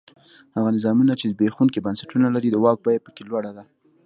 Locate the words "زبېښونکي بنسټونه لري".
1.31-2.49